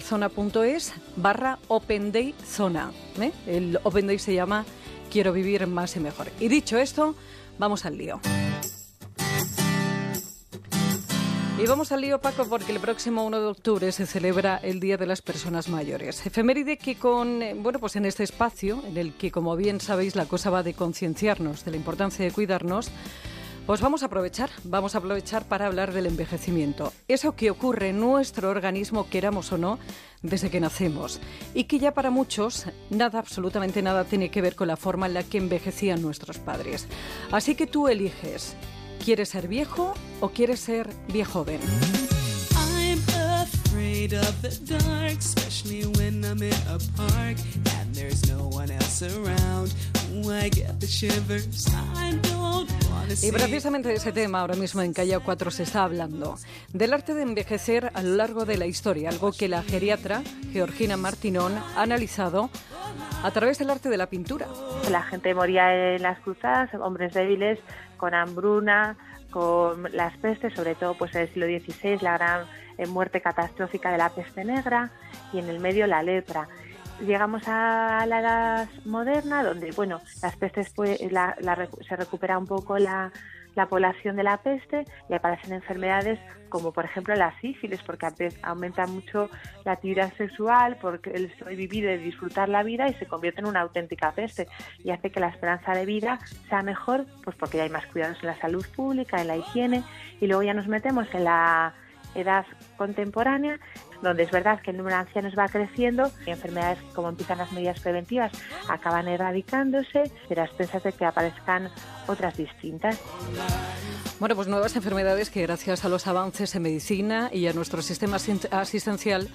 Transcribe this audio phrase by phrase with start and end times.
[0.00, 2.90] Zona.es barra Open Day Zona.
[3.20, 3.30] ¿eh?
[3.46, 4.64] El Open Day se llama
[5.08, 6.26] Quiero vivir más y mejor.
[6.40, 7.14] Y dicho esto,
[7.60, 8.20] vamos al lío.
[11.62, 14.96] Y vamos al lío, Paco, porque el próximo 1 de octubre se celebra el Día
[14.96, 16.26] de las Personas Mayores.
[16.26, 20.16] Efeméride que con, eh, bueno, pues en este espacio, en el que, como bien sabéis,
[20.16, 22.90] la cosa va de concienciarnos de la importancia de cuidarnos,
[23.66, 26.92] pues vamos a aprovechar, vamos a aprovechar para hablar del envejecimiento.
[27.08, 29.78] Eso que ocurre en nuestro organismo, queramos o no,
[30.22, 31.20] desde que nacemos.
[31.54, 35.14] Y que ya para muchos nada, absolutamente nada, tiene que ver con la forma en
[35.14, 36.86] la que envejecían nuestros padres.
[37.30, 38.54] Así que tú eliges,
[39.02, 41.60] ¿quieres ser viejo o quieres ser viejo joven?
[53.22, 56.36] Y precisamente de ese tema ahora mismo en Calla 4 se está hablando,
[56.72, 60.96] del arte de envejecer a lo largo de la historia, algo que la geriatra Georgina
[60.96, 62.50] Martinón ha analizado
[63.22, 64.46] a través del arte de la pintura.
[64.90, 67.58] La gente moría en las cruzadas, hombres débiles,
[67.96, 68.96] con hambruna,
[69.30, 72.46] con las pestes, sobre todo pues en el siglo XVI, la gran
[72.78, 74.90] eh, muerte catastrófica de la peste negra
[75.32, 76.48] y en el medio la lepra
[77.00, 83.10] llegamos a la edad moderna, donde bueno, las pestes pues, se recupera un poco la,
[83.68, 88.06] población de la peste y aparecen enfermedades como por ejemplo la sífilis, porque
[88.42, 89.30] aumenta mucho
[89.64, 93.60] la actividad sexual, porque el sobrevivir y disfrutar la vida y se convierte en una
[93.60, 94.48] auténtica peste
[94.82, 98.18] y hace que la esperanza de vida sea mejor, pues porque ya hay más cuidados
[98.22, 99.84] en la salud pública, en la higiene
[100.20, 101.74] y luego ya nos metemos en la
[102.14, 103.58] edad contemporánea,
[104.04, 107.50] donde es verdad que el número de ancianos va creciendo y enfermedades como empiezan las
[107.52, 108.32] medidas preventivas
[108.68, 111.70] acaban erradicándose, pero a expensas de que aparezcan
[112.06, 113.00] otras distintas.
[114.20, 118.18] Bueno, pues nuevas enfermedades que gracias a los avances en medicina y a nuestro sistema
[118.52, 119.28] asistencial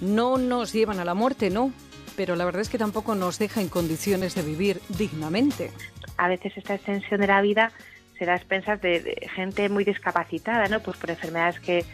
[0.00, 1.72] no nos llevan a la muerte, no,
[2.16, 5.72] pero la verdad es que tampoco nos deja en condiciones de vivir dignamente.
[6.16, 7.72] A veces esta extensión de la vida
[8.18, 10.80] se da a expensas de gente muy discapacitada, ¿no?
[10.80, 11.84] Pues por enfermedades que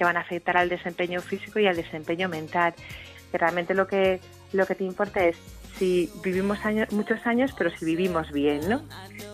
[0.00, 2.72] que van a afectar al desempeño físico y al desempeño mental.
[3.30, 4.18] Que realmente lo que,
[4.54, 5.36] lo que te importa es
[5.76, 8.82] si vivimos años, muchos años, pero si vivimos bien, ¿no?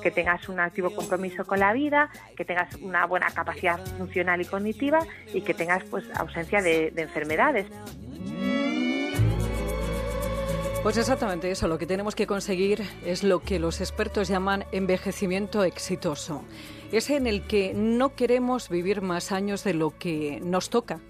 [0.03, 4.44] Que tengas un activo compromiso con la vida, que tengas una buena capacidad funcional y
[4.44, 7.66] cognitiva y que tengas pues ausencia de enfermedades.
[10.86, 15.64] Pues exactamente eso, lo que tenemos que conseguir es lo que los expertos llaman envejecimiento
[15.64, 16.44] exitoso.
[16.92, 21.00] Ese en el que no queremos vivir más años de lo que nos toca.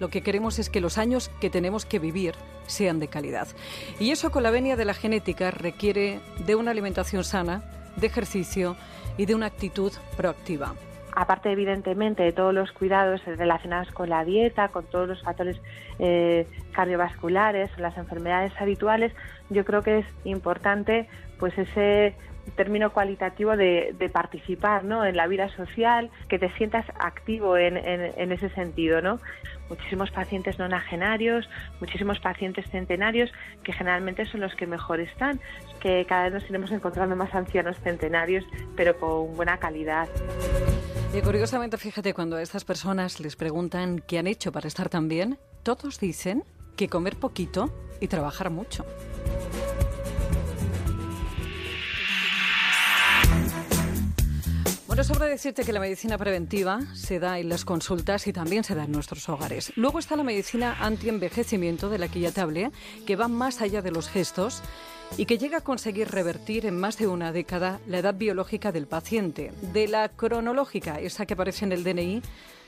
[0.00, 2.34] Lo que queremos es que los años que tenemos que vivir
[2.66, 3.48] sean de calidad.
[3.98, 7.64] Y eso con la venia de la genética requiere de una alimentación sana,
[7.96, 8.76] de ejercicio
[9.16, 10.74] y de una actitud proactiva
[11.12, 15.60] aparte evidentemente de todos los cuidados relacionados con la dieta, con todos los factores
[15.98, 19.12] eh, cardiovasculares, las enfermedades habituales,
[19.50, 21.08] yo creo que es importante
[21.38, 22.14] pues ese
[22.56, 25.04] término cualitativo de, participar ¿no?
[25.04, 29.00] en la vida social, que te sientas activo en, en, ese sentido.
[29.00, 29.18] ¿no?
[29.68, 31.48] Muchísimos pacientes nonagenarios,
[31.80, 35.40] muchísimos pacientes centenarios, que generalmente son los que mejor están,
[35.80, 38.44] que cada vez nos iremos encontrando más ancianos centenarios,
[38.76, 40.08] pero con buena calidad.
[41.14, 45.08] Y curiosamente, fíjate, cuando a estas personas les preguntan qué han hecho para estar tan
[45.08, 46.42] bien, todos dicen
[46.74, 48.86] que comer poquito y trabajar mucho.
[54.92, 58.74] Bueno, sobra decirte que la medicina preventiva se da en las consultas y también se
[58.74, 59.72] da en nuestros hogares.
[59.74, 62.70] Luego está la medicina anti-envejecimiento, de la que ya te hablé,
[63.06, 64.60] que va más allá de los gestos
[65.16, 68.86] y que llega a conseguir revertir en más de una década la edad biológica del
[68.86, 69.50] paciente.
[69.72, 72.20] De la cronológica, esa que aparece en el DNI,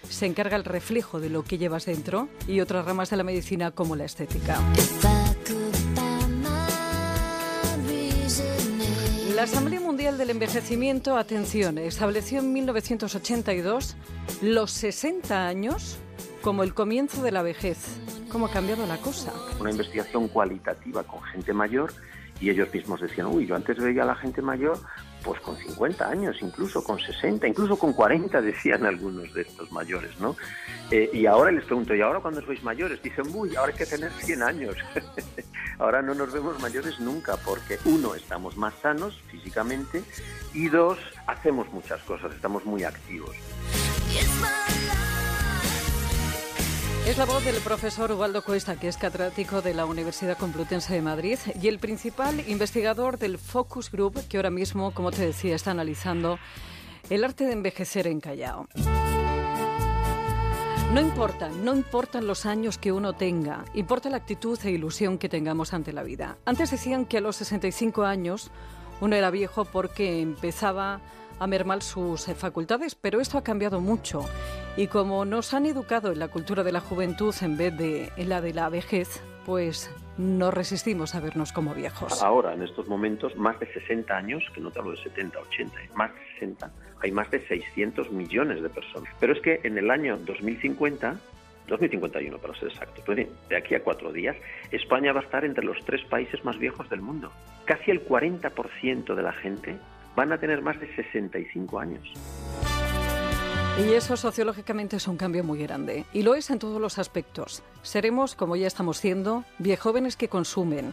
[0.08, 3.70] se encarga el reflejo de lo que llevas dentro y otras ramas de la medicina
[3.70, 4.58] como la estética.
[9.44, 13.94] La Asamblea Mundial del Envejecimiento, atención, estableció en 1982
[14.40, 15.98] los 60 años
[16.40, 17.76] como el comienzo de la vejez.
[18.32, 19.34] ¿Cómo ha cambiado la cosa?
[19.60, 21.92] Una investigación cualitativa con gente mayor
[22.40, 24.78] y ellos mismos decían, uy, yo antes veía a la gente mayor
[25.24, 30.18] pues con 50 años, incluso con 60, incluso con 40, decían algunos de estos mayores,
[30.20, 30.36] ¿no?
[30.90, 33.02] Eh, y ahora les pregunto, ¿y ahora cuando sois mayores?
[33.02, 34.76] Dicen, uy, ahora hay que tener 100 años.
[35.78, 40.04] ahora no nos vemos mayores nunca, porque uno, estamos más sanos físicamente,
[40.52, 43.34] y dos, hacemos muchas cosas, estamos muy activos.
[47.06, 51.02] Es la voz del profesor Ubaldo Cuesta, que es catedrático de la Universidad Complutense de
[51.02, 55.72] Madrid y el principal investigador del Focus Group, que ahora mismo, como te decía, está
[55.72, 56.38] analizando
[57.10, 58.68] el arte de envejecer en Callao.
[60.94, 65.28] No importa, no importan los años que uno tenga, importa la actitud e ilusión que
[65.28, 66.38] tengamos ante la vida.
[66.46, 68.50] Antes decían que a los 65 años
[69.02, 71.02] uno era viejo porque empezaba
[71.38, 74.24] a mermar sus eh, facultades, pero esto ha cambiado mucho.
[74.76, 78.28] Y como nos han educado en la cultura de la juventud en vez de en
[78.28, 82.22] la de la vejez, pues no resistimos a vernos como viejos.
[82.22, 85.74] Ahora, en estos momentos, más de 60 años, que no te hablo de 70, 80,
[85.94, 86.70] más de 60,
[87.02, 89.12] hay más de 600 millones de personas.
[89.20, 91.18] Pero es que en el año 2050
[91.66, 94.36] 2051 para ser exacto, de aquí a cuatro días,
[94.70, 97.32] España va a estar entre los tres países más viejos del mundo.
[97.64, 99.76] Casi el 40% de la gente
[100.16, 102.02] van a tener más de 65 años.
[103.76, 106.04] Y eso sociológicamente es un cambio muy grande.
[106.12, 107.64] Y lo es en todos los aspectos.
[107.82, 110.92] Seremos, como ya estamos siendo, viejóvenes que consumen,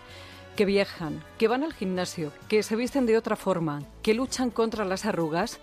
[0.56, 4.84] que viajan, que van al gimnasio, que se visten de otra forma, que luchan contra
[4.84, 5.60] las arrugas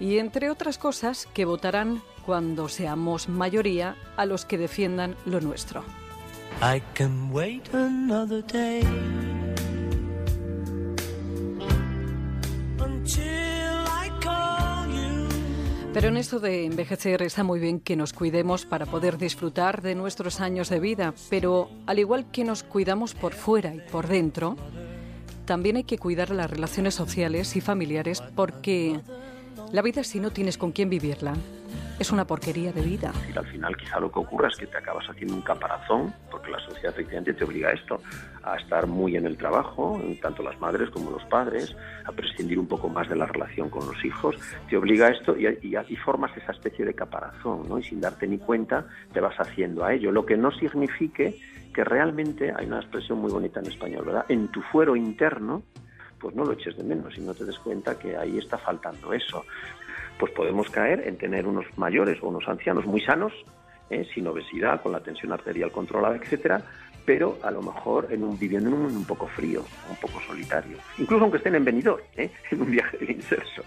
[0.00, 5.84] y, entre otras cosas, que votarán cuando seamos mayoría a los que defiendan lo nuestro.
[6.62, 8.82] I can wait another day.
[15.96, 19.94] Pero en esto de envejecer está muy bien que nos cuidemos para poder disfrutar de
[19.94, 24.56] nuestros años de vida, pero al igual que nos cuidamos por fuera y por dentro,
[25.46, 29.00] también hay que cuidar las relaciones sociales y familiares porque
[29.72, 31.32] la vida si no tienes con quién vivirla
[31.98, 33.10] es una porquería de vida.
[33.34, 36.60] Al final quizá lo que ocurra es que te acabas haciendo un caparazón, porque la
[36.60, 38.02] sociedad efectivamente te obliga a esto,
[38.46, 42.66] a estar muy en el trabajo, tanto las madres como los padres, a prescindir un
[42.66, 44.36] poco más de la relación con los hijos,
[44.68, 47.78] te obliga a esto y, y, formas esa especie de caparazón, ¿no?
[47.78, 51.38] Y sin darte ni cuenta te vas haciendo a ello, lo que no signifique
[51.74, 54.24] que realmente, hay una expresión muy bonita en español, ¿verdad?
[54.28, 55.62] En tu fuero interno,
[56.18, 59.12] pues no lo eches de menos y no te des cuenta que ahí está faltando
[59.12, 59.44] eso
[60.18, 63.32] pues podemos caer en tener unos mayores o unos ancianos muy sanos,
[63.90, 64.06] ¿eh?
[64.14, 66.62] sin obesidad, con la tensión arterial controlada, etcétera,
[67.06, 70.20] pero a lo mejor en un, viviendo en un mundo un poco frío, un poco
[70.20, 71.66] solitario, incluso aunque estén en
[72.16, 72.30] ¿eh?
[72.50, 73.62] en un viaje de inserso.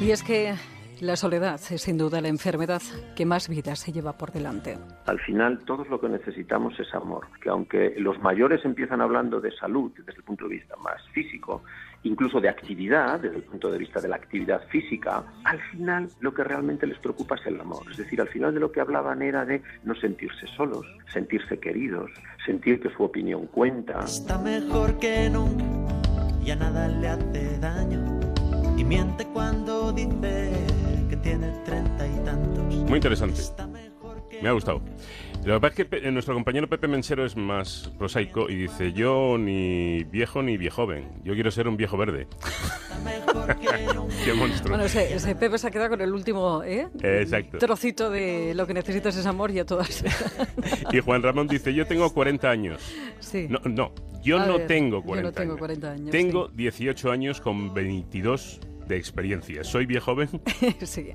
[0.00, 0.54] Y es que
[1.00, 2.82] la soledad es sin duda la enfermedad
[3.16, 4.78] que más vidas se lleva por delante.
[5.06, 7.26] Al final, todos lo que necesitamos es amor.
[7.40, 11.62] Que aunque los mayores empiezan hablando de salud desde el punto de vista más físico,
[12.02, 16.32] incluso de actividad, desde el punto de vista de la actividad física, al final lo
[16.32, 17.82] que realmente les preocupa es el amor.
[17.90, 22.10] Es decir, al final de lo que hablaban era de no sentirse solos, sentirse queridos,
[22.44, 24.04] sentir que su opinión cuenta.
[24.04, 25.64] Está mejor que nunca,
[26.42, 28.20] ya nada le hace daño
[28.76, 30.52] y miente cuando dice
[31.10, 32.64] que tiene treinta y tantos.
[32.88, 33.40] Muy interesante.
[34.40, 34.80] Me ha gustado.
[35.44, 39.38] Lo que pasa es que nuestro compañero Pepe Mensero es más prosaico y dice, yo
[39.38, 42.26] ni viejo ni viejoven, yo quiero ser un viejo verde.
[44.24, 44.76] Qué monstruo.
[44.76, 46.88] Bueno, ese, Pepe se ha quedado con el último ¿eh?
[47.58, 50.04] trocito de lo que necesitas es amor y a todas.
[50.92, 52.82] y Juan Ramón dice, yo tengo 40 años.
[53.20, 53.46] Sí.
[53.48, 53.92] No, no
[54.22, 56.10] yo no tengo 40 yo no tengo 40 años.
[56.10, 59.62] Tengo 18 años con 22 de experiencia.
[59.62, 60.28] ¿Soy joven?
[60.82, 61.12] sí.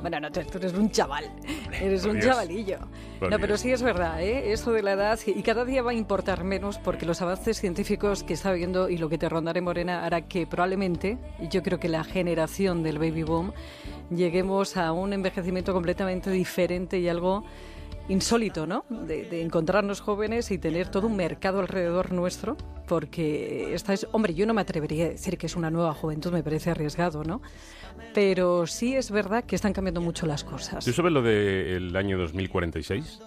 [0.00, 1.24] Bueno, no, tú eres un chaval.
[1.72, 2.78] Eres un chavalillo.
[3.20, 4.52] no, pero sí es verdad, ¿eh?
[4.52, 8.22] Esto de la edad, y cada día va a importar menos porque los avances científicos
[8.22, 11.18] que está viendo y lo que te rondaré, Morena, hará que probablemente,
[11.50, 13.52] yo creo que la generación del baby boom,
[14.10, 17.44] lleguemos a un envejecimiento completamente diferente y algo
[18.08, 18.84] insólito, ¿no?
[18.90, 22.56] De, encontrarnos jóvenes y tener todo un mercado alrededor nuestro,
[22.86, 26.32] porque esta es, hombre, yo no me atrevería a decir que es una nueva juventud,
[26.32, 27.40] me parece arriesgado, ¿no?
[28.12, 30.84] Pero sí es verdad que están cambiando mucho las cosas.
[30.84, 33.20] ¿Tú sabes lo del año 2046?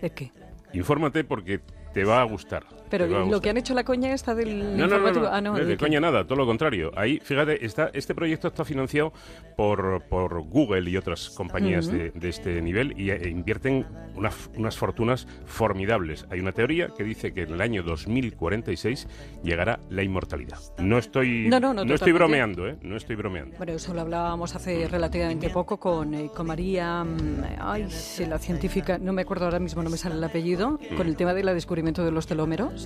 [0.00, 0.32] ¿De qué?
[0.72, 1.60] Infórmate porque
[1.92, 2.64] te va a gustar.
[2.90, 5.76] Pero lo que han hecho la coña esta del no, no, no, ah, no, de,
[5.76, 6.90] coña nada, todo lo contrario.
[6.96, 9.12] Ahí, fíjate, está, este proyecto está financiado
[9.56, 16.26] por, por Google y otras compañías de, este nivel y e invierten unas fortunas formidables.
[16.30, 19.08] Hay una teoría que dice que en el año 2046
[19.42, 20.58] llegará la inmortalidad.
[20.78, 22.76] No estoy, no, estoy bromeando, ¿eh?
[22.82, 23.56] No estoy bromeando.
[23.56, 27.86] Bueno, eso lo hablábamos hace relativamente poco con, eh, con María, mm, ay,
[28.28, 31.34] la científica, no me acuerdo ahora mismo, no me sale el apellido, con el tema
[31.34, 32.77] del descubrimiento de los telómeros.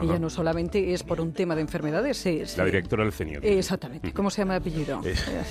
[0.00, 2.56] Ella no solamente es por un tema de enfermedades, es...
[2.56, 3.40] La directora del CENIO.
[3.42, 4.12] Exactamente.
[4.12, 5.00] ¿Cómo se llama el apellido?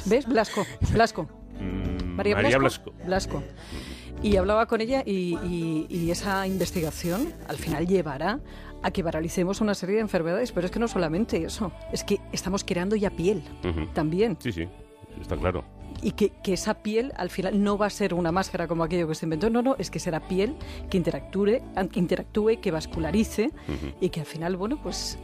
[0.06, 0.26] ¿Ves?
[0.28, 0.66] Blasco.
[0.92, 1.28] Blasco.
[1.60, 2.94] Mm, María, Blasco.
[3.06, 3.44] Blasco.
[4.24, 8.40] Y hablaba con ella y, esa investigación al final llevará
[8.84, 12.20] a que paralicemos una serie de enfermedades, pero es que no solamente eso, es que
[12.32, 13.44] estamos creando ya piel
[13.94, 14.38] también.
[14.40, 14.68] Sí, sí,
[15.22, 15.64] está claro.
[16.02, 19.16] Y que, esa piel al final no va a ser una máscara como aquello que
[19.16, 20.56] se inventó, no, no, es que será piel
[20.90, 21.62] que interactúe,
[21.94, 23.52] interactúe que vascularice
[24.00, 25.18] y que al final, bueno, pues...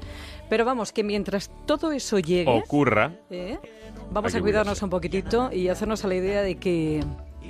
[0.50, 2.50] Pero vamos, que mientras todo eso llegue...
[2.50, 3.14] Ocurra.
[3.30, 3.60] ¿eh?
[4.12, 7.04] vamos a cuidarnos un poquitito y hacernos a la idea de que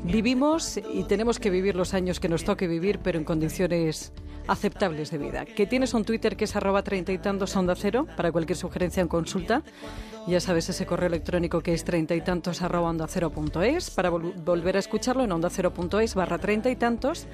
[0.04, 4.14] vivimos y tenemos que vivir los años que nos toque vivir, pero en condiciones
[4.48, 5.46] aceptables de vida.
[5.46, 9.02] Que tienes un Twitter que es arroba treinta y tantos onda cero para cualquier sugerencia
[9.02, 9.64] en consulta.
[10.28, 13.90] Ya sabes ese correo electrónico que es treinta y tantos arroba onda cero punto es
[13.90, 17.28] para volver a escucharlo en onda cero punto es barra treinta y tantos.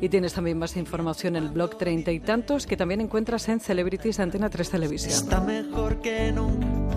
[0.00, 3.60] Y tienes también más información en el blog treinta y tantos que también encuentras en
[3.60, 5.12] Celebrities Antena 3 Televisión.
[5.12, 6.96] Está mejor que nunca,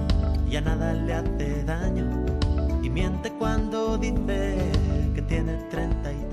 [0.49, 2.25] ya nada le hace daño
[2.81, 4.57] y miente cuando dice
[5.15, 6.30] que tiene treinta y.